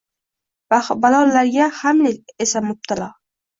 [1.03, 3.15] Balolarga Hamlet esa mubtalo?